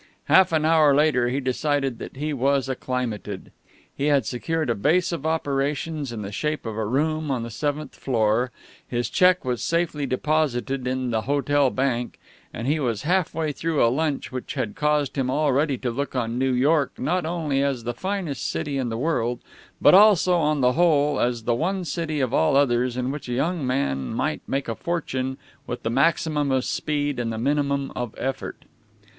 [0.23, 3.51] Half an hour later he decided that he was acclimated.
[3.95, 7.51] He had secured a base of operations in the shape of a room on the
[7.51, 8.49] seventh floor,
[8.87, 12.19] his check was safely deposited in the hotel bank,
[12.51, 16.15] and he was half way through a lunch which had caused him already to look
[16.15, 19.39] on New York not only as the finest city in the world,
[19.79, 23.33] but also, on the whole, as the one city of all others in which a
[23.33, 25.37] young man might make a fortune
[25.67, 28.65] with the maximum of speed and the minimum of effort.